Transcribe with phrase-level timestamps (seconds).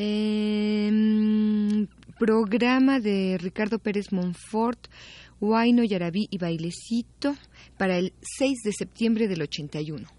[0.00, 1.88] Em,
[2.20, 4.86] programa de Ricardo Pérez Monfort,
[5.40, 7.34] Huayno, Yarabí y Bailecito
[7.76, 10.17] para el 6 de septiembre del 81.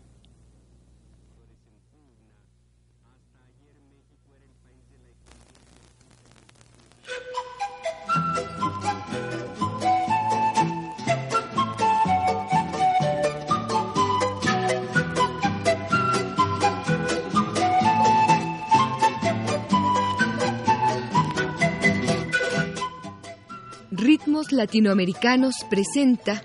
[24.00, 26.42] Ritmos Latinoamericanos presenta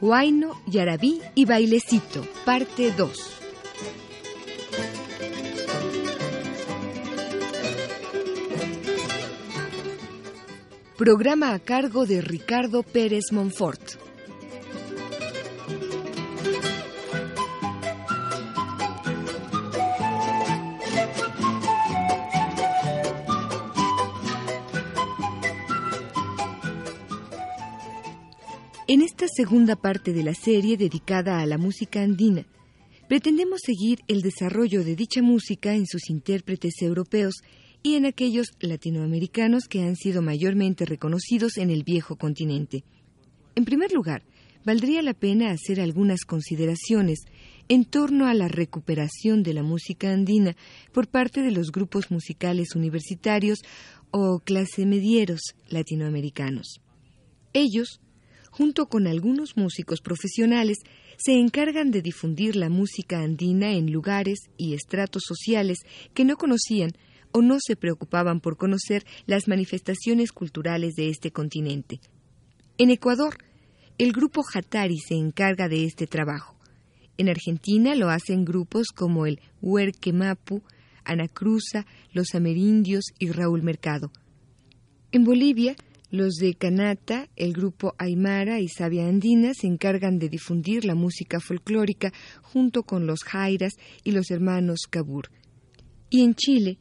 [0.00, 3.12] Huayno, Yarabí y Bailecito, parte 2.
[10.96, 14.05] Programa a cargo de Ricardo Pérez Monfort.
[29.26, 32.46] Esta segunda parte de la serie dedicada a la música andina,
[33.08, 37.34] pretendemos seguir el desarrollo de dicha música en sus intérpretes europeos
[37.82, 42.84] y en aquellos latinoamericanos que han sido mayormente reconocidos en el viejo continente.
[43.56, 44.22] En primer lugar,
[44.64, 47.18] valdría la pena hacer algunas consideraciones
[47.68, 50.56] en torno a la recuperación de la música andina
[50.92, 53.58] por parte de los grupos musicales universitarios
[54.12, 56.80] o clase medieros latinoamericanos.
[57.52, 58.00] Ellos
[58.56, 60.78] junto con algunos músicos profesionales,
[61.18, 65.80] se encargan de difundir la música andina en lugares y estratos sociales
[66.14, 66.92] que no conocían
[67.32, 72.00] o no se preocupaban por conocer las manifestaciones culturales de este continente.
[72.78, 73.36] En Ecuador,
[73.98, 76.56] el grupo Hatari se encarga de este trabajo.
[77.18, 80.62] En Argentina lo hacen grupos como el Huerque Mapu,
[81.04, 84.10] Ana Cruza, Los Amerindios y Raúl Mercado.
[85.12, 85.76] En Bolivia,
[86.10, 91.40] los de Canata, el grupo Aymara y Sabia Andina se encargan de difundir la música
[91.40, 92.12] folclórica
[92.42, 93.74] junto con los Jairas
[94.04, 95.30] y los hermanos Cabur.
[96.08, 96.78] Y en Chile,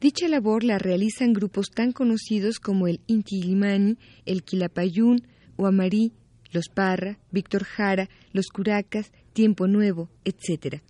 [0.00, 3.96] dicha labor la realizan grupos tan conocidos como el Inti Illimani,
[4.26, 6.12] el Quilapayún, Huamarí,
[6.50, 10.82] los Parra, Víctor Jara, los Curacas, Tiempo Nuevo, etc.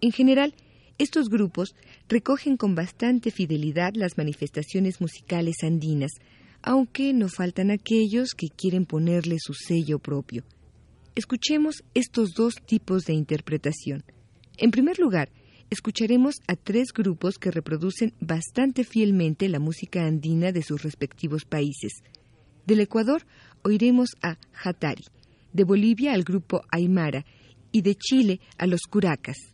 [0.00, 0.54] En general,
[0.98, 1.74] estos grupos
[2.08, 6.12] recogen con bastante fidelidad las manifestaciones musicales andinas,
[6.66, 10.44] aunque no faltan aquellos que quieren ponerle su sello propio.
[11.14, 14.02] Escuchemos estos dos tipos de interpretación.
[14.56, 15.30] En primer lugar,
[15.68, 22.02] escucharemos a tres grupos que reproducen bastante fielmente la música andina de sus respectivos países.
[22.66, 23.26] Del Ecuador
[23.62, 25.04] oiremos a Hatari,
[25.52, 27.26] de Bolivia al grupo Aymara
[27.72, 29.53] y de Chile a los Curacas.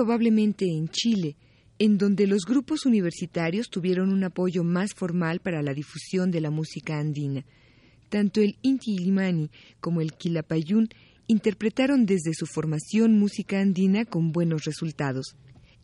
[0.00, 1.36] Probablemente en Chile,
[1.78, 6.50] en donde los grupos universitarios tuvieron un apoyo más formal para la difusión de la
[6.50, 7.44] música andina.
[8.08, 10.88] Tanto el Inti Illimani como el Quilapayún
[11.26, 15.36] interpretaron desde su formación música andina con buenos resultados.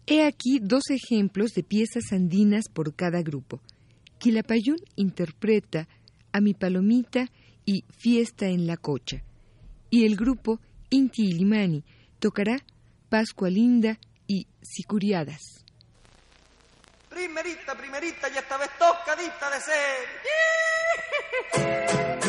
[0.06, 3.60] He aquí dos ejemplos de piezas andinas por cada grupo.
[4.16, 5.88] Quilapayún interpreta
[6.32, 7.30] A mi palomita
[7.66, 9.22] y Fiesta en la cocha.
[9.90, 10.58] Y el grupo
[10.88, 11.84] Inti Illimani
[12.18, 12.64] tocará
[13.10, 15.64] Pascua Linda y Sicuriadas.
[17.08, 20.06] Primerita, primerita y esta vez tocadita de ser.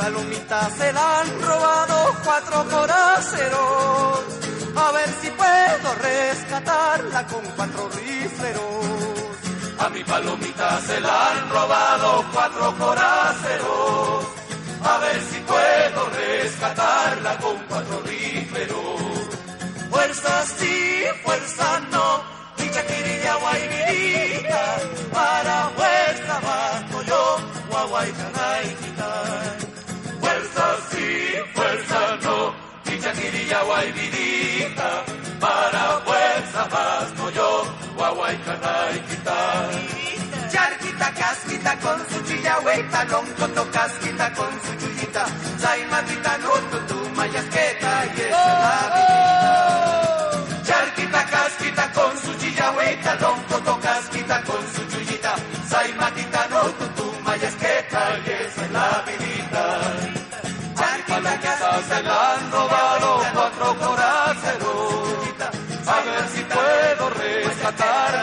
[0.00, 4.20] Palomita se la han robado cuatro forasteros.
[4.74, 8.86] A ver si puedo rescatarla con cuatro rifleros.
[9.78, 14.24] A mi palomita se la han robado cuatro forasteros.
[14.84, 19.00] A ver si puedo rescatarla con cuatro rifleros.
[19.90, 21.89] Fuerzas sí, fuerzas no
[33.80, 35.04] hay vidita,
[35.40, 37.64] para fuerza basto yo,
[37.96, 38.36] guaguay,
[39.08, 39.70] quita.
[40.52, 43.06] Charquita, casquita, con su chilla, hueita,
[43.72, 45.24] casquita, con su chulita,
[45.58, 49.09] zaimatita, no tu, tu, mayasqueta, y es la vida.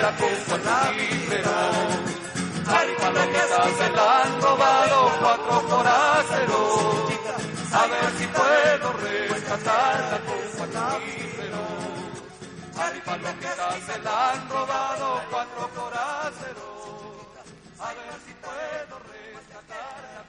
[0.08, 2.00] la puso Navidad.
[2.78, 6.74] Ay, cuando queda se la han robado cuatro foraceros.
[7.82, 11.72] A ver si puedo rescatar la puso Navidad.
[12.84, 16.78] Ay, cuando queda se la han robado cuatro foraceros.
[17.88, 20.24] A ver si puedo rescatar la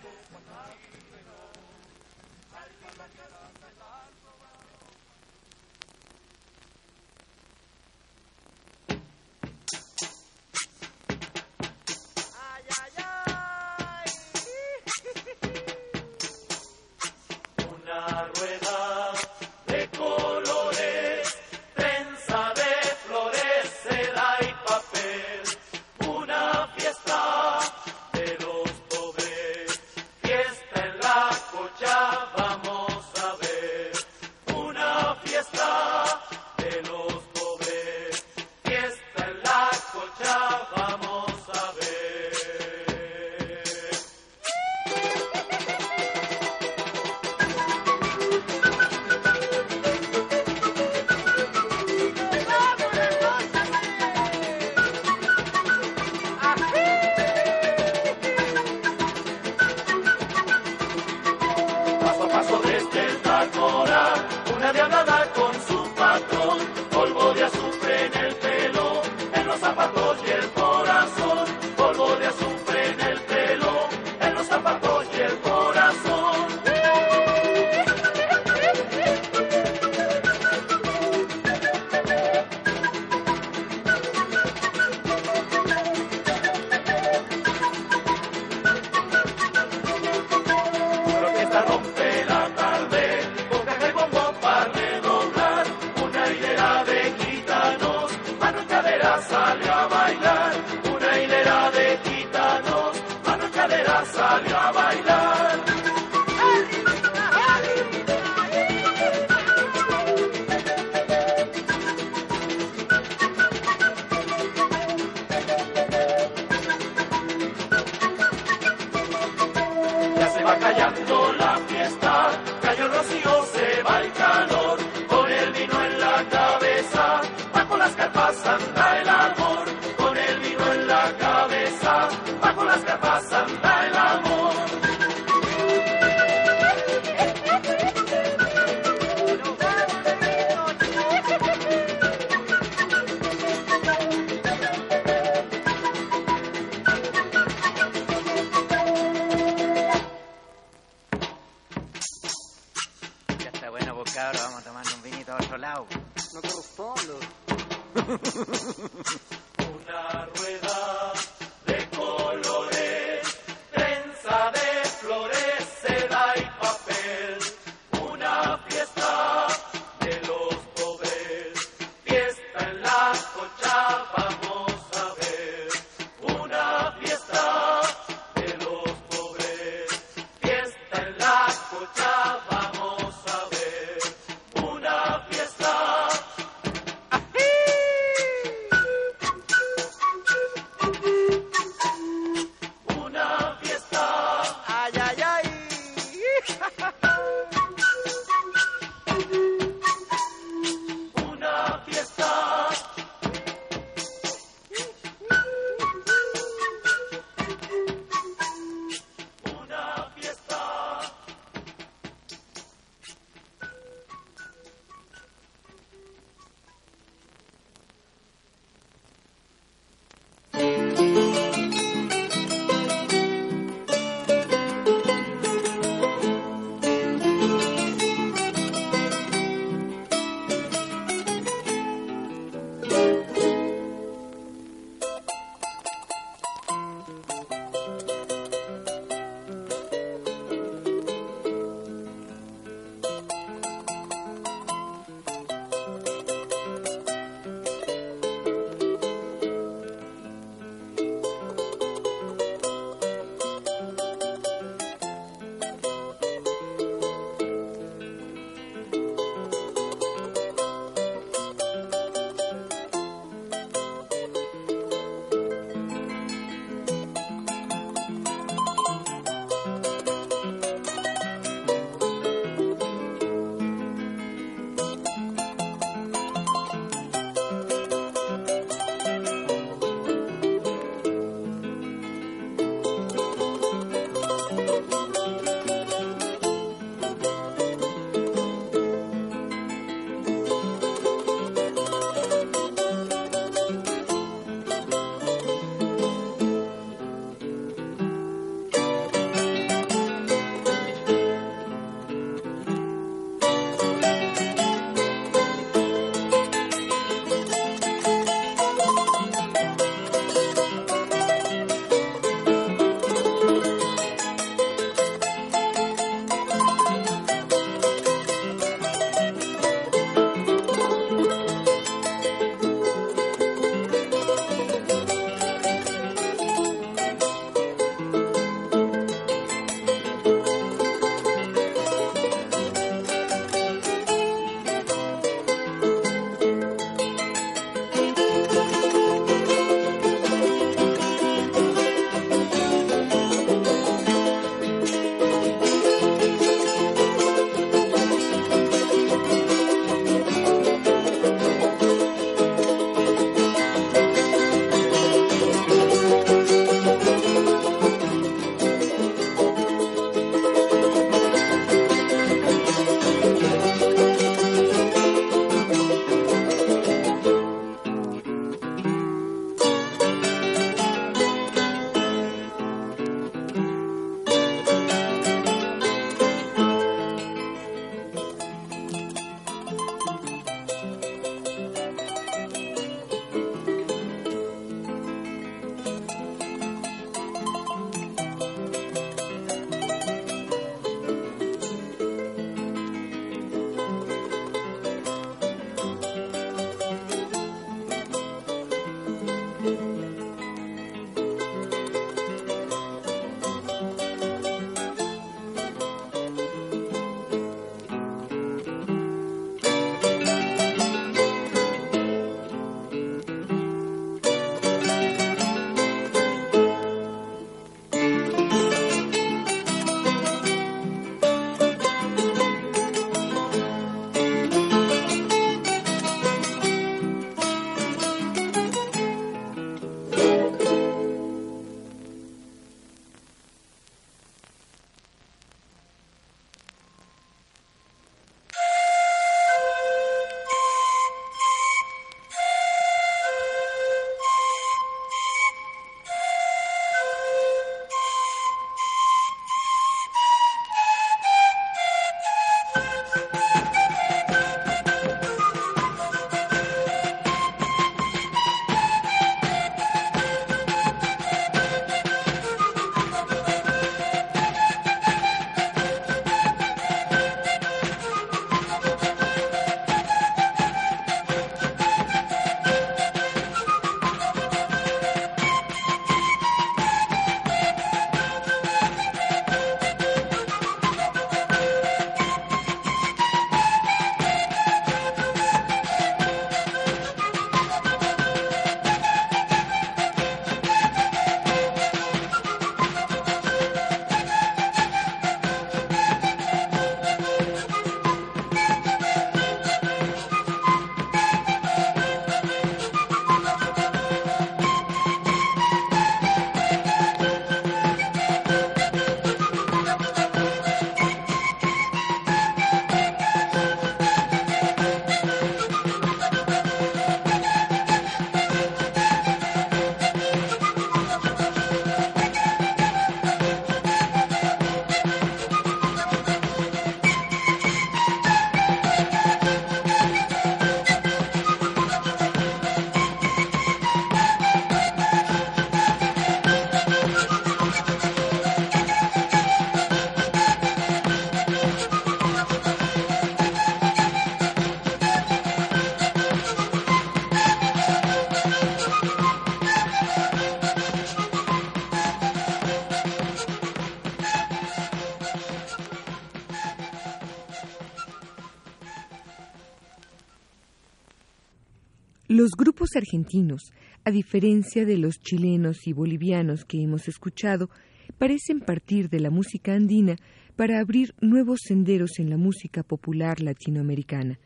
[562.98, 563.72] argentinos,
[564.04, 567.70] a diferencia de los chilenos y bolivianos que hemos escuchado,
[568.18, 570.16] parecen partir de la música andina
[570.56, 574.38] para abrir nuevos senderos en la música popular latinoamericana.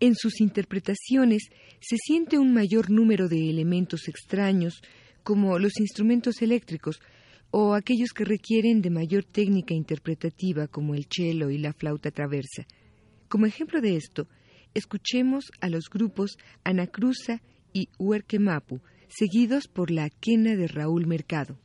[0.00, 1.48] En sus interpretaciones
[1.80, 4.80] se siente un mayor número de elementos extraños,
[5.22, 7.00] como los instrumentos eléctricos,
[7.50, 12.66] o aquellos que requieren de mayor técnica interpretativa, como el cello y la flauta traversa.
[13.28, 14.28] Como ejemplo de esto,
[14.74, 17.40] escuchemos a los grupos Anacruza
[17.76, 21.58] y Huerquemapu, seguidos por la quena de Raúl Mercado.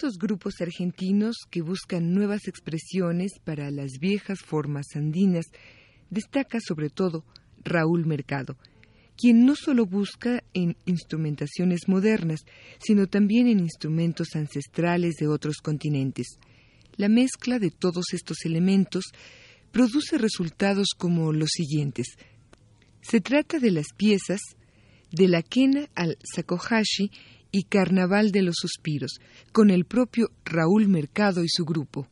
[0.00, 5.44] Estos grupos argentinos que buscan nuevas expresiones para las viejas formas andinas,
[6.08, 7.22] destaca sobre todo
[7.62, 8.56] Raúl Mercado,
[9.14, 12.46] quien no solo busca en instrumentaciones modernas,
[12.78, 16.38] sino también en instrumentos ancestrales de otros continentes.
[16.96, 19.04] La mezcla de todos estos elementos
[19.70, 22.06] produce resultados como los siguientes.
[23.02, 24.40] Se trata de las piezas
[25.12, 27.10] de la quena al sakohashi
[27.52, 29.20] y Carnaval de los Suspiros,
[29.52, 32.06] con el propio Raúl Mercado y su grupo.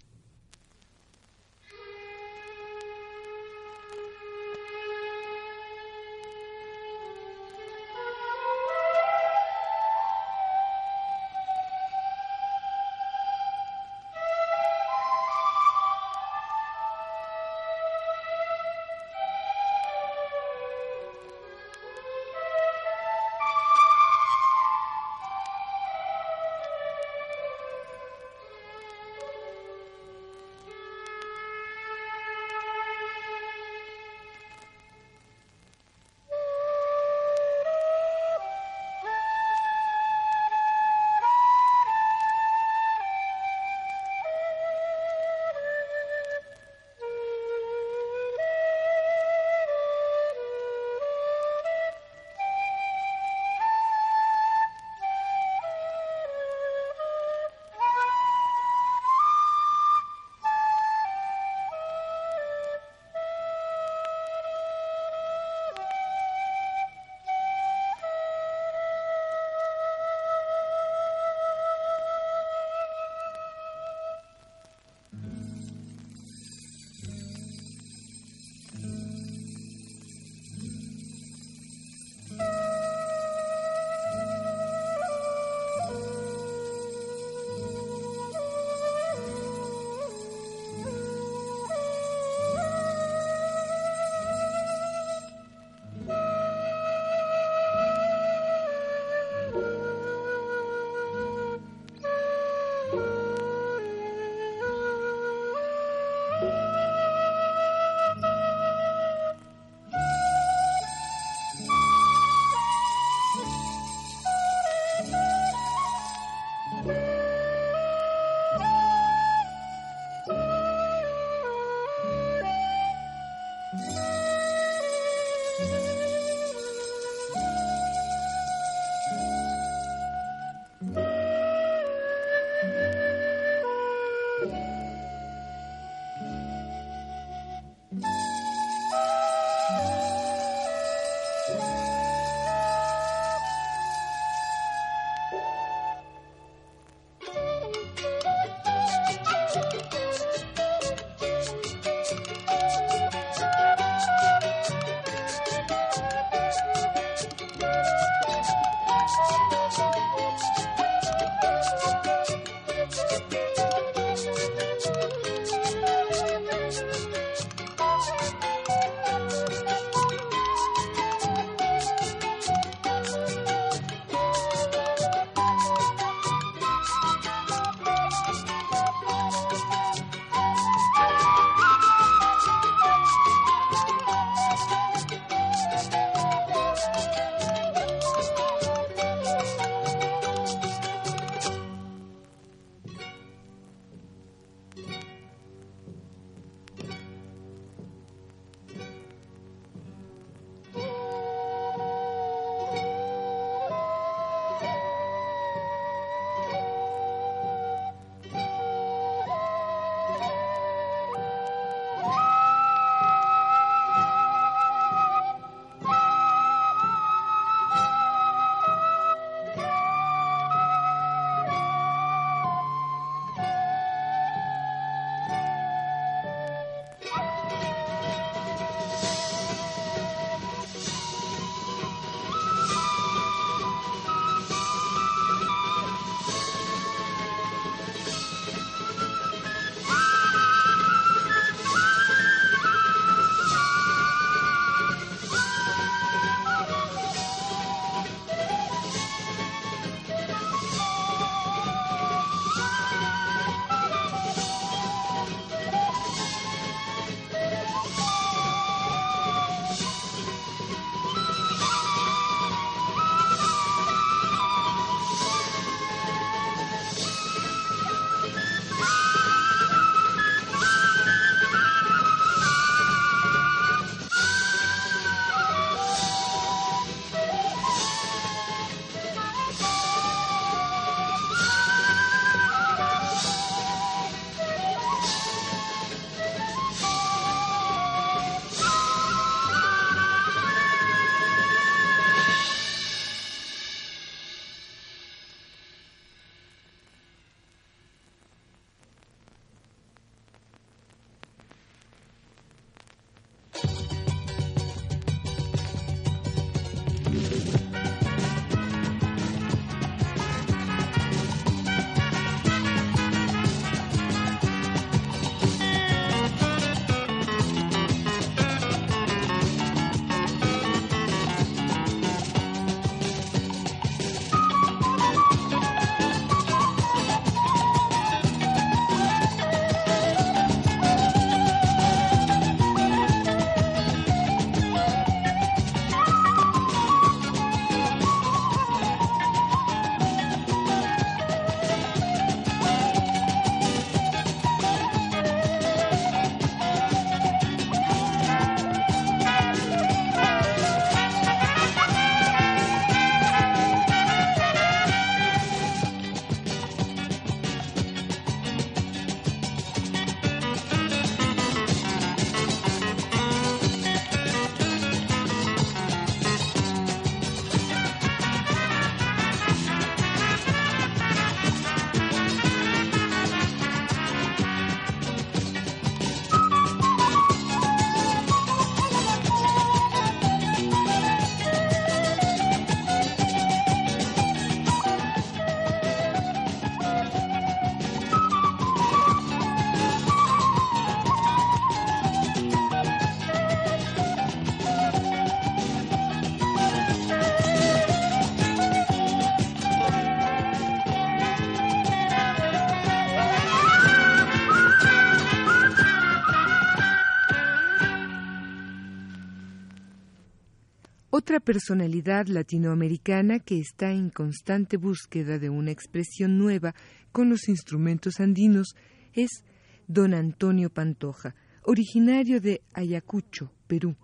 [411.19, 416.77] Otra personalidad latinoamericana que está en constante búsqueda de una expresión nueva
[417.11, 418.77] con los instrumentos andinos
[419.15, 419.43] es
[419.89, 423.97] don Antonio Pantoja, originario de Ayacucho, Perú.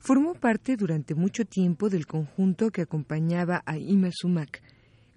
[0.00, 4.62] Formó parte durante mucho tiempo del conjunto que acompañaba a Ima Sumac.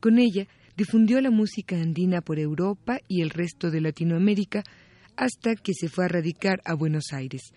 [0.02, 4.64] Con ella difundió la música andina por Europa y el resto de Latinoamérica
[5.16, 7.54] hasta que se fue a radicar a Buenos Aires.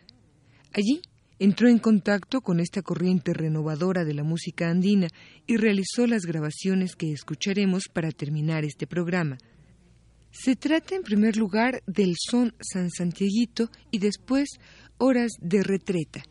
[0.72, 1.02] Allí
[1.38, 5.08] entró en contacto con esta corriente renovadora de la música andina
[5.46, 9.38] y realizó las grabaciones que escucharemos para terminar este programa.
[10.30, 14.48] Se trata en primer lugar del son San Santiaguito y después
[14.98, 16.22] Horas de Retreta.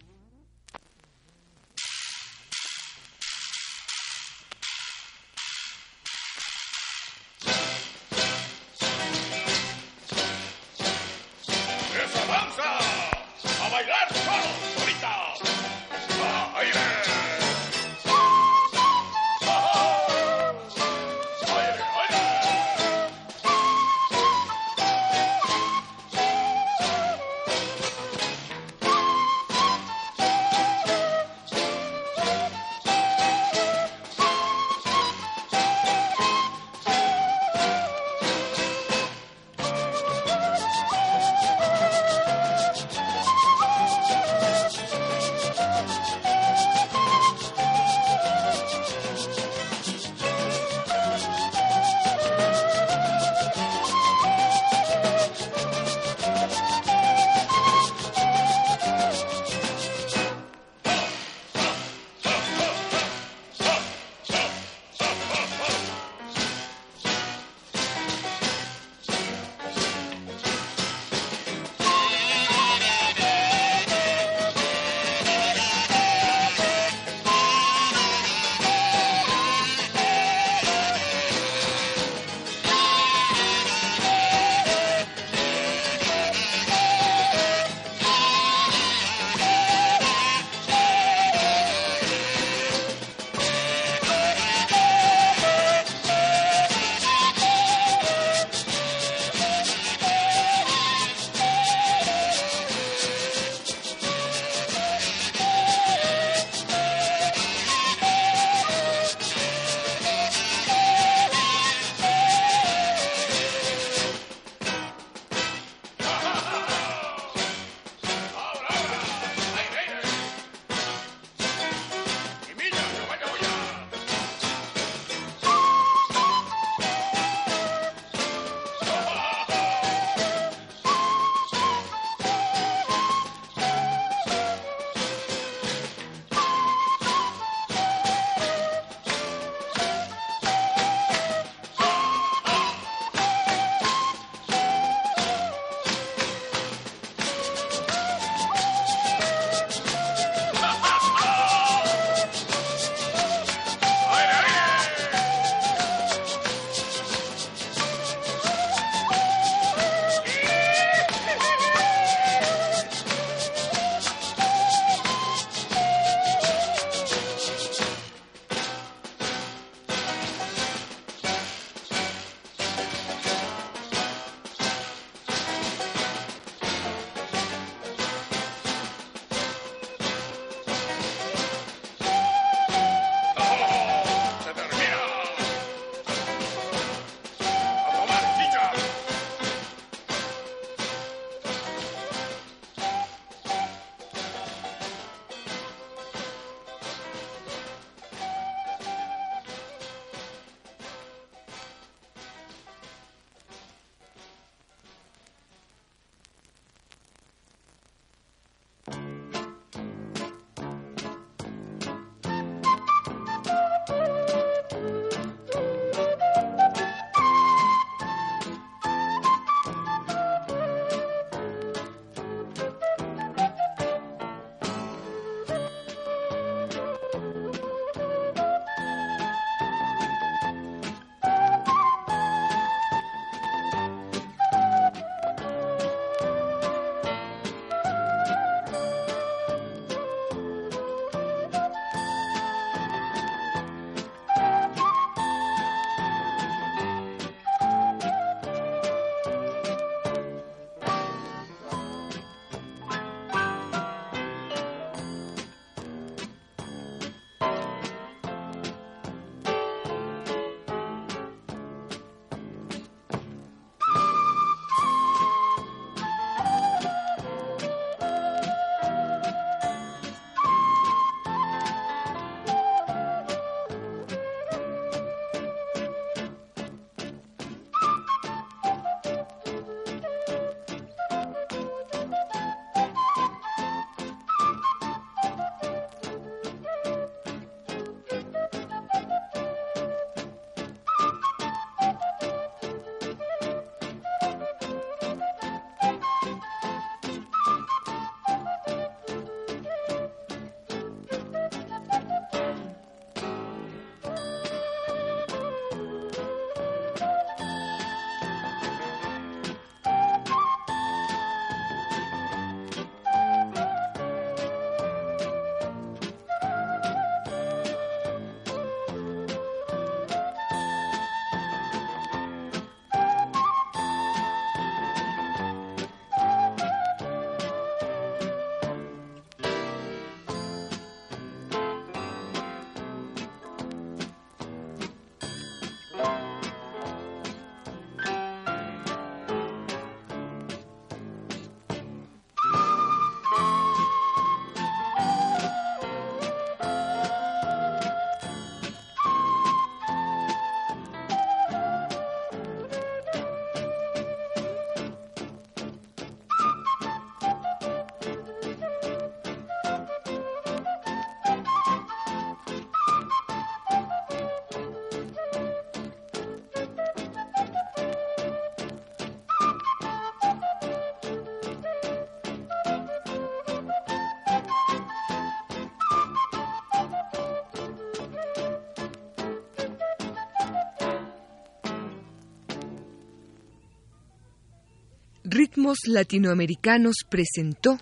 [385.35, 387.79] Ritmos Latinoamericanos presentó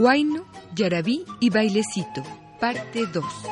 [0.00, 2.24] Huayno, Yarabí y Bailecito,
[2.58, 3.49] parte 2.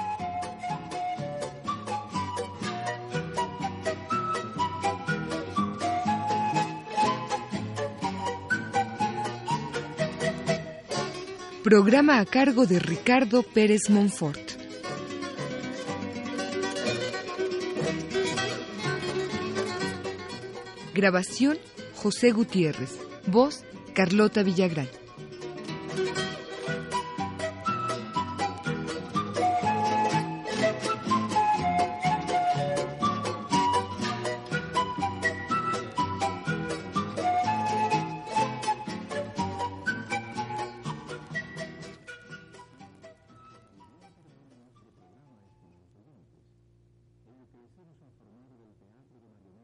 [11.69, 14.41] Programa a cargo de Ricardo Pérez Monfort.
[20.95, 21.59] Grabación
[21.95, 22.99] José Gutiérrez.
[23.27, 24.89] Voz Carlota Villagrán.